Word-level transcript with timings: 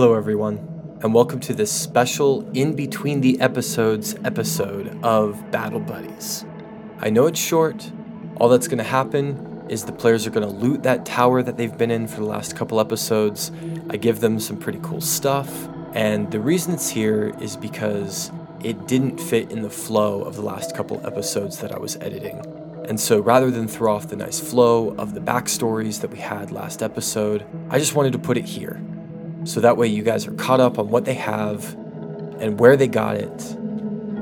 Hello, 0.00 0.14
everyone, 0.14 0.58
and 1.02 1.12
welcome 1.12 1.40
to 1.40 1.52
this 1.52 1.72
special 1.72 2.48
in 2.52 2.76
between 2.76 3.20
the 3.20 3.40
episodes 3.40 4.14
episode 4.22 4.96
of 5.02 5.50
Battle 5.50 5.80
Buddies. 5.80 6.44
I 7.00 7.10
know 7.10 7.26
it's 7.26 7.40
short. 7.40 7.90
All 8.36 8.48
that's 8.48 8.68
going 8.68 8.78
to 8.78 8.84
happen 8.84 9.64
is 9.68 9.86
the 9.86 9.92
players 9.92 10.24
are 10.24 10.30
going 10.30 10.48
to 10.48 10.54
loot 10.54 10.84
that 10.84 11.04
tower 11.04 11.42
that 11.42 11.56
they've 11.56 11.76
been 11.76 11.90
in 11.90 12.06
for 12.06 12.20
the 12.20 12.26
last 12.26 12.54
couple 12.54 12.78
episodes. 12.78 13.50
I 13.90 13.96
give 13.96 14.20
them 14.20 14.38
some 14.38 14.56
pretty 14.56 14.78
cool 14.84 15.00
stuff, 15.00 15.68
and 15.94 16.30
the 16.30 16.38
reason 16.38 16.74
it's 16.74 16.88
here 16.88 17.34
is 17.40 17.56
because 17.56 18.30
it 18.62 18.86
didn't 18.86 19.18
fit 19.18 19.50
in 19.50 19.62
the 19.62 19.70
flow 19.70 20.22
of 20.22 20.36
the 20.36 20.42
last 20.42 20.76
couple 20.76 21.04
episodes 21.04 21.58
that 21.58 21.72
I 21.72 21.78
was 21.80 21.96
editing. 21.96 22.40
And 22.88 23.00
so 23.00 23.18
rather 23.18 23.50
than 23.50 23.66
throw 23.66 23.96
off 23.96 24.06
the 24.06 24.14
nice 24.16 24.38
flow 24.38 24.94
of 24.96 25.14
the 25.14 25.20
backstories 25.20 26.02
that 26.02 26.12
we 26.12 26.18
had 26.18 26.52
last 26.52 26.84
episode, 26.84 27.44
I 27.68 27.80
just 27.80 27.96
wanted 27.96 28.12
to 28.12 28.20
put 28.20 28.38
it 28.38 28.44
here. 28.44 28.80
So 29.48 29.60
that 29.60 29.78
way 29.78 29.86
you 29.86 30.02
guys 30.02 30.26
are 30.26 30.34
caught 30.34 30.60
up 30.60 30.78
on 30.78 30.90
what 30.90 31.06
they 31.06 31.14
have 31.14 31.72
and 32.38 32.60
where 32.60 32.76
they 32.76 32.86
got 32.86 33.16
it, 33.16 33.56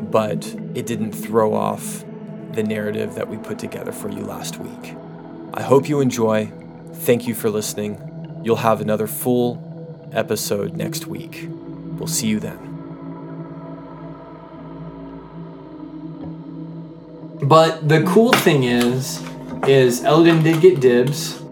but 0.09 0.47
it 0.77 0.87
didn't 0.87 1.11
throw 1.11 1.53
off 1.53 2.05
the 2.53 2.63
narrative 2.63 3.17
that 3.17 3.29
we 3.29 3.37
put 3.37 3.59
together 3.59 3.91
for 3.91 4.09
you 4.09 4.21
last 4.21 4.59
week. 4.59 4.95
I 5.53 5.63
hope 5.63 5.89
you 5.89 5.99
enjoy. 5.99 6.53
Thank 6.93 7.27
you 7.27 7.35
for 7.35 7.51
listening. 7.51 8.41
You'll 8.45 8.55
have 8.55 8.81
another 8.81 9.09
full 9.09 10.09
episode 10.13 10.77
next 10.77 11.09
week. 11.09 11.49
We'll 11.51 12.07
see 12.07 12.29
you 12.29 12.39
then. 12.39 12.59
But 17.43 17.89
the 17.89 18.05
cool 18.05 18.33
thing 18.33 18.63
is, 18.63 19.21
is 19.67 20.05
Eldon 20.05 20.45
did 20.45 20.61
get 20.61 20.79
dibs, 20.79 21.43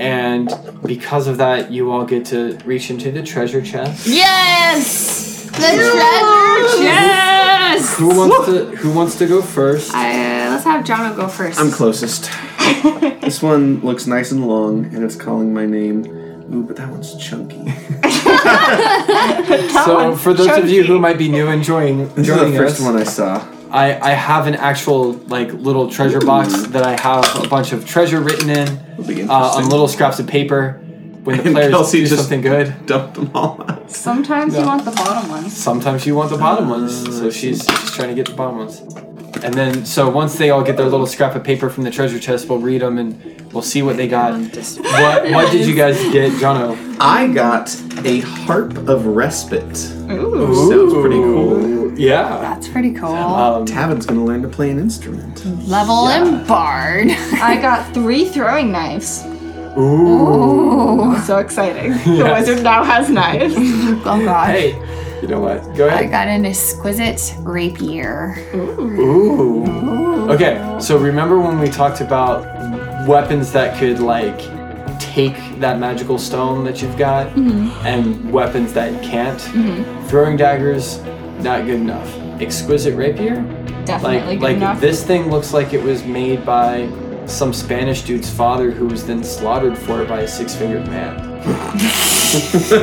and 0.00 0.48
because 0.84 1.26
of 1.26 1.36
that, 1.38 1.70
you 1.70 1.90
all 1.92 2.04
get 2.04 2.24
to 2.26 2.58
reach 2.64 2.90
into 2.90 3.10
the 3.10 3.22
treasure 3.22 3.60
chest. 3.60 4.06
Yes! 4.06 5.44
The 5.50 5.58
treasure 5.58 6.82
chest! 6.82 7.98
Who 7.98 8.08
wants 8.16 8.46
to 8.46 8.64
Who 8.76 8.92
wants 8.92 9.18
to 9.18 9.26
go 9.26 9.42
first? 9.42 9.94
I, 9.94 10.46
uh, 10.46 10.50
let's 10.50 10.64
have 10.64 10.84
Jono 10.84 11.14
go 11.14 11.28
first. 11.28 11.60
I'm 11.60 11.70
closest. 11.70 12.30
this 13.20 13.42
one 13.42 13.80
looks 13.80 14.06
nice 14.06 14.32
and 14.32 14.46
long, 14.46 14.86
and 14.94 15.04
it's 15.04 15.16
calling 15.16 15.52
my 15.52 15.66
name. 15.66 16.06
Ooh, 16.52 16.64
but 16.64 16.76
that 16.76 16.88
one's 16.88 17.14
chunky. 17.16 17.70
so, 19.84 20.16
for 20.16 20.32
those 20.34 20.56
of 20.58 20.68
you 20.68 20.82
who 20.82 20.98
might 20.98 21.18
be 21.18 21.28
new 21.28 21.46
and 21.46 21.62
joining, 21.62 22.08
This 22.08 22.18
is 22.18 22.26
joining 22.26 22.52
the 22.52 22.58
first 22.58 22.80
us, 22.80 22.86
one 22.86 22.96
I 22.96 23.04
saw. 23.04 23.46
I, 23.70 23.98
I 24.00 24.10
have 24.10 24.46
an 24.46 24.54
actual 24.54 25.12
like 25.28 25.52
little 25.52 25.90
treasure 25.90 26.20
box 26.20 26.66
that 26.68 26.82
I 26.82 27.00
have 27.00 27.44
a 27.44 27.48
bunch 27.48 27.72
of 27.72 27.86
treasure 27.86 28.20
written 28.20 28.50
in 28.50 28.68
uh, 29.30 29.32
on 29.56 29.68
little 29.68 29.88
scraps 29.88 30.18
of 30.18 30.26
paper. 30.26 30.80
When 31.24 31.36
the 31.36 31.42
And 31.46 31.54
players 31.54 31.70
Kelsey 31.70 31.98
do 32.00 32.06
just- 32.06 32.20
something 32.22 32.40
good, 32.40 32.86
Dump 32.86 33.14
them 33.14 33.30
all 33.34 33.62
out. 33.68 33.90
Sometimes 33.90 34.54
Yeah. 34.54 34.60
you 34.60 34.66
want 34.66 34.84
the 34.84 34.90
bottom 34.92 35.28
ones. 35.30 35.56
sometimes 35.56 36.06
you 36.06 36.14
want 36.14 36.30
the 36.30 36.38
bottom 36.38 36.68
ones, 36.70 36.92
so 37.18 37.30
she's, 37.30 37.64
she's 37.64 37.90
trying 37.92 38.08
to 38.08 38.14
get 38.14 38.26
the 38.26 38.34
bottom 38.34 38.56
ones. 38.58 38.80
And 39.44 39.54
then, 39.54 39.84
so 39.86 40.08
once 40.10 40.34
they 40.36 40.50
all 40.50 40.62
get 40.62 40.76
their 40.76 40.86
little 40.88 41.06
scrap 41.06 41.34
of 41.36 41.44
paper 41.44 41.70
from 41.70 41.84
the 41.84 41.90
treasure 41.90 42.18
chest, 42.18 42.48
we'll 42.48 42.58
read 42.58 42.80
them 42.82 42.98
and 42.98 43.52
we'll 43.52 43.62
see 43.62 43.80
what 43.82 43.96
they 43.96 44.08
got. 44.08 44.32
What 44.80 45.30
what 45.30 45.52
did 45.52 45.66
you 45.68 45.74
guys 45.74 45.96
get, 46.12 46.32
Jono? 46.32 46.76
I 46.98 47.28
got 47.28 47.74
a 48.04 48.20
harp 48.20 48.76
of 48.88 49.06
respite. 49.06 49.62
Ooh. 50.10 50.68
Sounds 50.70 50.94
pretty 50.94 51.16
cool. 51.20 51.79
Yeah. 52.00 52.38
That's 52.40 52.66
pretty 52.68 52.92
cool. 52.92 53.14
Um, 53.14 53.66
Tavin's 53.66 54.06
gonna 54.06 54.24
learn 54.24 54.42
to 54.42 54.48
play 54.48 54.70
an 54.70 54.78
instrument. 54.78 55.44
Level 55.68 56.08
and 56.08 56.46
bard. 56.46 57.08
I 57.42 57.58
got 57.60 57.92
three 57.92 58.24
throwing 58.26 58.72
knives. 58.72 59.24
ooh. 59.78 61.16
So 61.24 61.38
exciting. 61.38 61.92
The 62.04 62.14
Yes. 62.16 62.46
wizard 62.48 62.64
now 62.64 62.82
has 62.84 63.10
knives. 63.10 63.54
Oh 64.06 64.24
god. 64.24 64.48
Hey, 64.50 64.72
you 65.22 65.28
know 65.28 65.40
what? 65.40 65.62
Go 65.76 65.86
ahead. 65.86 65.98
I 65.98 66.02
ahead. 66.02 66.10
got 66.10 66.28
an 66.28 66.46
exquisite 66.46 67.34
rapier. 67.40 68.34
Ooh. 68.54 70.30
Okay, 70.30 70.76
so 70.80 70.96
remember 70.96 71.38
when 71.38 71.58
we 71.60 71.68
talked 71.68 72.00
about 72.00 72.46
weapons 73.06 73.52
that 73.52 73.78
could 73.78 73.98
like 73.98 74.38
take 75.00 75.36
that 75.60 75.78
magical 75.78 76.18
stone 76.18 76.64
that 76.64 76.80
you've 76.82 76.96
got, 76.96 77.26
and 77.84 78.32
weapons 78.32 78.72
that 78.72 79.02
can't? 79.02 79.40
Throwing 80.08 80.36
daggers, 80.36 80.98
not 81.42 81.64
good 81.66 81.80
enough. 81.80 82.08
Exquisite 82.40 82.94
rapier, 82.96 83.36
Definitely 83.84 84.18
like 84.18 84.24
good 84.38 84.42
like 84.42 84.56
enough. 84.56 84.80
this 84.80 85.04
thing 85.04 85.30
looks 85.30 85.52
like 85.52 85.72
it 85.74 85.82
was 85.82 86.04
made 86.04 86.44
by 86.46 86.88
some 87.26 87.52
Spanish 87.52 88.02
dude's 88.02 88.28
father 88.30 88.70
who 88.70 88.86
was 88.86 89.04
then 89.06 89.22
slaughtered 89.22 89.76
for 89.78 90.02
it 90.02 90.08
by 90.08 90.20
a 90.20 90.28
six-fingered 90.28 90.86
man. 90.88 91.28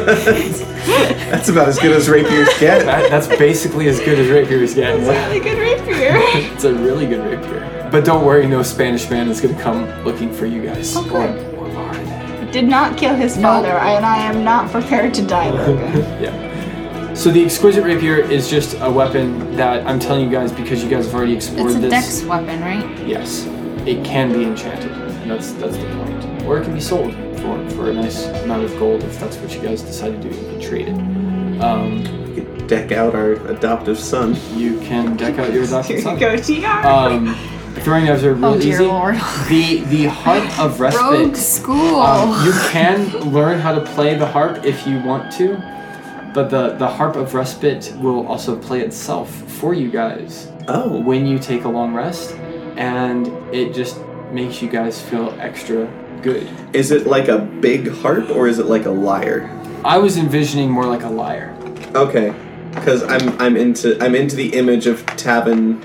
That's 1.29 1.50
about 1.50 1.67
as 1.67 1.79
good 1.79 1.91
as 1.96 2.09
rapiers 2.09 2.50
get. 2.59 2.85
That, 2.85 3.09
that's 3.09 3.28
basically 3.28 3.88
as 3.88 4.00
good 4.00 4.17
as 4.19 4.28
rapiers 4.29 4.73
get. 4.73 4.97
It's 5.00 5.03
a 5.06 5.13
really 5.13 5.40
good 5.40 5.57
rapier. 5.59 6.12
It's 6.53 6.63
a 6.63 6.73
really 6.73 7.06
good 7.07 7.23
rapier. 7.25 7.90
But 7.91 8.03
don't 8.06 8.25
worry, 8.25 8.47
no 8.47 8.63
Spanish 8.63 9.09
man 9.09 9.28
is 9.29 9.40
gonna 9.41 9.59
come 9.62 9.85
looking 10.03 10.31
for 10.34 10.46
you 10.46 10.63
guys. 10.63 10.96
Oh, 10.96 11.03
good. 11.03 11.56
Or, 11.56 11.67
or 12.47 12.51
Did 12.51 12.66
not 12.67 12.97
kill 12.97 13.16
his 13.16 13.35
father, 13.38 13.69
and 13.69 14.06
I 14.06 14.17
am 14.17 14.44
not 14.44 14.72
prepared 14.72 15.13
to 15.16 15.22
die, 15.25 15.50
Logan. 15.51 15.94
Yeah. 16.22 16.47
So 17.17 17.31
the 17.31 17.44
exquisite 17.44 17.83
rapier 17.83 18.17
is 18.17 18.47
just 18.50 18.78
a 18.79 18.89
weapon 18.91 19.55
that 19.57 19.85
I'm 19.88 20.00
telling 20.00 20.23
you 20.25 20.29
guys 20.31 20.51
because 20.51 20.83
you 20.83 20.89
guys 20.89 21.05
have 21.07 21.16
already 21.16 21.33
explored 21.35 21.72
It's 21.72 21.75
a 21.78 21.79
this. 21.79 21.89
dex 21.91 22.23
weapon, 22.23 22.61
right? 22.61 23.07
Yes, 23.07 23.45
it 23.88 24.05
can 24.05 24.31
be 24.31 24.44
enchanted, 24.45 24.91
and 24.91 25.31
that's 25.31 25.51
that's 25.53 25.75
the 25.78 25.85
point. 25.95 26.44
Or 26.45 26.59
it 26.59 26.63
can 26.66 26.75
be 26.75 26.79
sold 26.79 27.13
for 27.39 27.69
for 27.72 27.89
a 27.89 27.94
nice 27.94 28.25
amount 28.28 28.66
of 28.66 28.78
gold 28.78 29.03
if 29.03 29.19
that's 29.19 29.35
what 29.38 29.51
you 29.53 29.61
guys 29.61 29.81
decide 29.81 30.22
to 30.22 30.29
do. 30.29 30.35
You 30.35 30.44
can 30.51 30.61
trade 30.61 30.88
it. 30.89 31.61
Um, 31.61 32.03
We 32.29 32.35
could 32.44 32.67
Deck 32.67 32.91
out 32.91 33.16
our 33.16 33.31
adoptive 33.49 33.97
son. 33.97 34.35
you 34.55 34.79
can 34.81 35.16
deck 35.17 35.39
out 35.39 35.51
your 35.53 35.63
adopted 35.63 35.99
son. 36.03 36.19
Go, 36.19 36.35
TR. 36.38 36.66
Um, 36.88 37.34
throwing 37.78 38.05
knives 38.05 38.23
are 38.25 38.31
Oh 38.34 38.51
really 38.53 38.59
dear 38.59 38.73
easy. 38.75 38.85
lord. 38.85 39.16
The 39.49 39.81
the 39.89 40.05
harp 40.05 40.59
of 40.59 40.79
respite. 40.85 41.01
Rogue 41.03 41.35
school. 41.35 41.99
Um, 41.99 42.45
you 42.45 42.51
can 42.69 43.31
learn 43.34 43.59
how 43.59 43.73
to 43.73 43.81
play 43.81 44.13
the 44.16 44.28
harp 44.28 44.63
if 44.66 44.85
you 44.85 44.99
want 45.01 45.31
to, 45.38 45.55
but 46.34 46.50
the, 46.50 46.74
the 46.78 46.88
harp 46.88 47.16
of 47.16 47.34
respite 47.34 47.94
will 47.98 48.28
also 48.28 48.56
play 48.58 48.82
itself 48.82 49.30
for 49.30 49.74
you 49.74 49.90
guys 49.90 50.52
Oh, 50.68 51.00
when 51.02 51.26
you 51.26 51.40
take 51.40 51.64
a 51.64 51.70
long 51.70 51.94
rest, 51.94 52.36
and 52.76 53.28
it 53.54 53.74
just 53.74 53.98
makes 54.32 54.62
you 54.62 54.70
guys 54.70 55.02
feel 55.02 55.36
extra 55.40 55.88
good. 56.22 56.48
is 56.74 56.92
it 56.92 57.08
like 57.08 57.28
a 57.30 57.40
big 57.40 57.90
harp 57.90 58.30
or 58.30 58.48
is 58.48 58.60
it 58.60 58.66
like 58.66 58.86
a 58.86 58.90
lyre? 58.92 59.50
I 59.86 59.98
was 59.98 60.18
envisioning 60.18 60.70
more 60.70 60.86
like 60.86 61.04
a 61.04 61.10
lyre. 61.10 61.56
Okay, 61.96 62.34
because 62.74 63.04
I'm 63.04 63.40
I'm 63.42 63.56
into 63.56 63.98
I'm 64.04 64.14
into 64.16 64.36
the 64.36 64.50
image 64.54 64.88
of 64.88 65.06
Tavin 65.16 65.82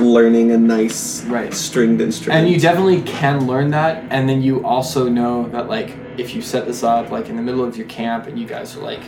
learning 0.00 0.50
a 0.52 0.56
nice 0.58 1.22
Right. 1.24 1.52
stringed 1.52 2.00
instrument. 2.00 2.40
And 2.44 2.50
you 2.50 2.58
definitely 2.58 3.02
can 3.02 3.46
learn 3.46 3.70
that, 3.70 4.02
and 4.10 4.26
then 4.28 4.40
you 4.42 4.64
also 4.64 5.08
know 5.08 5.48
that 5.50 5.68
like 5.68 5.94
if 6.16 6.34
you 6.34 6.40
set 6.40 6.66
this 6.66 6.82
up 6.82 7.10
like 7.10 7.28
in 7.28 7.36
the 7.36 7.42
middle 7.42 7.62
of 7.64 7.76
your 7.76 7.86
camp 7.88 8.26
and 8.26 8.38
you 8.38 8.46
guys 8.46 8.74
are 8.76 8.80
like 8.82 9.02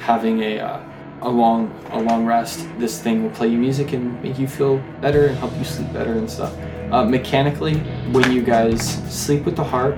having 0.00 0.40
a 0.40 0.58
uh, 0.58 0.80
a 1.22 1.28
long 1.28 1.72
a 1.90 2.00
long 2.00 2.26
rest, 2.26 2.66
this 2.78 3.00
thing 3.00 3.22
will 3.22 3.30
play 3.30 3.48
you 3.48 3.58
music 3.58 3.92
and 3.92 4.20
make 4.22 4.38
you 4.38 4.48
feel 4.48 4.78
better 5.00 5.26
and 5.26 5.38
help 5.38 5.56
you 5.56 5.64
sleep 5.64 5.92
better 5.92 6.12
and 6.14 6.28
stuff. 6.30 6.56
Uh, 6.90 7.04
mechanically, 7.04 7.78
when 8.12 8.30
you 8.32 8.42
guys 8.42 8.82
sleep 9.12 9.44
with 9.44 9.56
the 9.56 9.64
harp, 9.64 9.96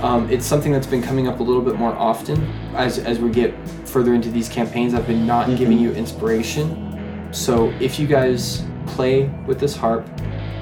um, 0.00 0.30
it's 0.30 0.46
something 0.46 0.72
that's 0.72 0.86
been 0.86 1.02
coming 1.02 1.28
up 1.28 1.40
a 1.40 1.42
little 1.42 1.62
bit 1.62 1.76
more 1.76 1.92
often 1.92 2.40
as 2.74 2.98
as 2.98 3.18
we 3.18 3.30
get 3.30 3.54
further 3.84 4.14
into 4.14 4.30
these 4.30 4.48
campaigns. 4.48 4.94
I've 4.94 5.06
been 5.06 5.26
not 5.26 5.46
giving 5.58 5.78
you 5.78 5.92
inspiration, 5.92 7.28
so 7.32 7.68
if 7.80 7.98
you 7.98 8.06
guys 8.06 8.64
play 8.86 9.28
with 9.46 9.58
this 9.60 9.76
harp, 9.76 10.08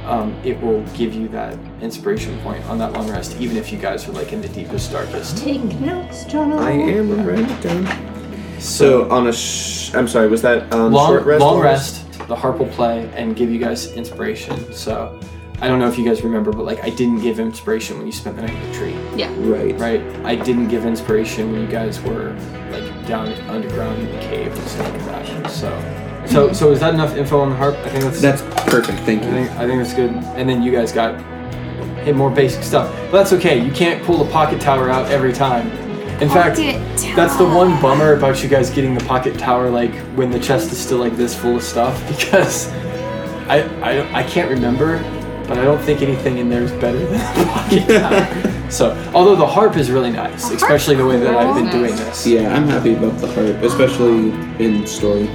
um, 0.04 0.38
it 0.44 0.60
will 0.60 0.82
give 0.94 1.14
you 1.14 1.28
that 1.28 1.56
inspiration 1.80 2.38
point 2.40 2.64
on 2.66 2.78
that 2.78 2.92
long 2.92 3.08
rest, 3.10 3.36
even 3.40 3.56
if 3.56 3.70
you 3.70 3.78
guys 3.78 4.08
are 4.08 4.12
like 4.12 4.32
in 4.32 4.40
the 4.40 4.48
deepest, 4.48 4.90
darkest. 4.90 5.38
Take 5.38 5.62
notes, 5.80 6.24
Jono. 6.24 6.58
I 6.58 6.72
am 6.72 7.12
I'm 7.12 7.26
writing 7.26 7.48
it 7.48 7.60
down. 7.62 8.09
So 8.60 9.10
on 9.10 9.26
a 9.26 9.32
sh- 9.32 9.94
I'm 9.94 10.06
sorry, 10.08 10.28
was 10.28 10.42
that 10.42 10.72
um, 10.72 10.92
long 10.92 11.08
short 11.10 11.24
rest? 11.24 11.40
long 11.40 11.56
or- 11.58 11.62
rest. 11.64 12.06
The 12.28 12.36
harp 12.36 12.58
will 12.58 12.66
play 12.68 13.10
and 13.16 13.34
give 13.34 13.50
you 13.50 13.58
guys 13.58 13.92
inspiration. 13.94 14.72
So 14.72 15.18
I 15.60 15.66
don't 15.66 15.78
know 15.80 15.88
if 15.88 15.98
you 15.98 16.04
guys 16.04 16.22
remember, 16.22 16.52
but 16.52 16.64
like 16.64 16.82
I 16.84 16.90
didn't 16.90 17.20
give 17.20 17.40
inspiration 17.40 17.96
when 17.98 18.06
you 18.06 18.12
spent 18.12 18.36
the 18.36 18.42
night 18.42 18.54
in 18.54 18.70
the 18.70 18.78
tree, 18.78 18.94
Yeah. 19.16 19.32
Right. 19.38 19.76
right? 19.78 20.00
I 20.24 20.36
didn't 20.36 20.68
give 20.68 20.84
inspiration 20.86 21.50
when 21.50 21.62
you 21.62 21.66
guys 21.66 22.00
were 22.02 22.36
like 22.70 23.06
down 23.06 23.28
underground 23.48 23.98
in 24.00 24.06
the 24.14 24.20
cave 24.22 24.52
and 24.56 24.68
stuff 24.68 24.92
like 24.92 25.04
that. 25.06 25.50
So, 25.50 26.24
so 26.26 26.52
so 26.52 26.70
is 26.70 26.78
that 26.80 26.94
enough 26.94 27.16
info 27.16 27.40
on 27.40 27.50
the 27.50 27.56
harp? 27.56 27.74
I 27.78 27.88
think 27.88 28.04
that's 28.04 28.20
That's 28.20 28.42
perfect. 28.70 28.98
Thank 29.00 29.22
I 29.22 29.26
you. 29.26 29.32
think 29.32 29.50
I 29.52 29.66
think 29.66 29.82
that's 29.82 29.94
good. 29.94 30.10
And 30.38 30.48
then 30.48 30.62
you 30.62 30.70
guys 30.70 30.92
got 30.92 31.20
hey, 32.04 32.12
more 32.12 32.30
basic 32.30 32.62
stuff. 32.62 32.94
But 33.10 33.18
that's 33.18 33.32
okay. 33.32 33.58
You 33.62 33.72
can't 33.72 34.02
pull 34.04 34.22
the 34.22 34.30
pocket 34.30 34.60
tower 34.60 34.88
out 34.88 35.10
every 35.10 35.32
time. 35.32 35.68
In 36.20 36.28
fact, 36.28 36.56
Pocket 36.56 37.16
that's 37.16 37.36
the 37.36 37.44
one 37.44 37.80
bummer 37.80 38.12
about 38.12 38.42
you 38.42 38.48
guys 38.48 38.70
getting 38.70 38.94
the 38.94 39.04
pocket 39.04 39.38
tower 39.38 39.70
like 39.70 39.94
when 40.16 40.30
the 40.30 40.38
chest 40.38 40.70
is 40.70 40.78
still 40.78 40.98
like 40.98 41.16
this 41.16 41.34
full 41.34 41.56
of 41.56 41.62
stuff 41.62 42.06
because 42.08 42.68
I 43.48 43.62
I, 43.82 44.20
I 44.20 44.22
can't 44.24 44.50
remember 44.50 44.98
but 45.50 45.58
I 45.58 45.64
don't 45.64 45.80
think 45.80 46.00
anything 46.00 46.38
in 46.38 46.48
there 46.48 46.62
is 46.62 46.70
better 46.72 47.04
than 47.04 47.20
a 47.20 47.44
pocket 47.50 47.86
guitar. 47.88 48.70
so, 48.70 48.92
although 49.12 49.34
the 49.34 49.46
harp 49.46 49.76
is 49.76 49.90
really 49.90 50.12
nice, 50.12 50.48
especially 50.52 50.94
the 50.94 51.04
way 51.04 51.18
that 51.18 51.34
I've 51.34 51.56
been 51.56 51.68
doing 51.72 51.96
this. 51.96 52.24
Yeah, 52.24 52.54
I'm 52.54 52.68
happy 52.68 52.94
about 52.94 53.18
the 53.18 53.26
harp, 53.26 53.60
especially 53.64 54.30
in 54.64 54.86
story. 54.86 55.28